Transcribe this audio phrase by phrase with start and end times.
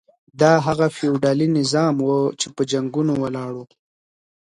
[0.41, 2.09] دا هغه فيوډالي نظام و
[2.39, 3.59] چي په جنګونو ولاړ و.